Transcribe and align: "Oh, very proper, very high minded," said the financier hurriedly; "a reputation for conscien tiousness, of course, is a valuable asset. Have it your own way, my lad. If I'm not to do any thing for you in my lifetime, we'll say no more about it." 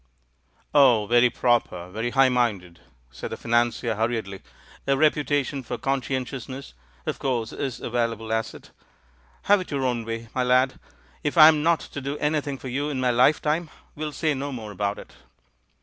"Oh, 0.73 1.05
very 1.05 1.29
proper, 1.29 1.91
very 1.91 2.09
high 2.09 2.27
minded," 2.29 2.79
said 3.11 3.29
the 3.29 3.37
financier 3.37 3.93
hurriedly; 3.93 4.41
"a 4.87 4.97
reputation 4.97 5.61
for 5.61 5.77
conscien 5.77 6.25
tiousness, 6.25 6.73
of 7.05 7.19
course, 7.19 7.53
is 7.53 7.79
a 7.79 7.91
valuable 7.91 8.33
asset. 8.33 8.71
Have 9.43 9.61
it 9.61 9.69
your 9.69 9.85
own 9.85 10.03
way, 10.03 10.27
my 10.33 10.41
lad. 10.41 10.79
If 11.23 11.37
I'm 11.37 11.61
not 11.61 11.81
to 11.81 12.01
do 12.01 12.17
any 12.17 12.41
thing 12.41 12.57
for 12.57 12.67
you 12.67 12.89
in 12.89 12.99
my 12.99 13.11
lifetime, 13.11 13.69
we'll 13.93 14.11
say 14.11 14.33
no 14.33 14.51
more 14.51 14.71
about 14.71 14.97
it." 14.97 15.13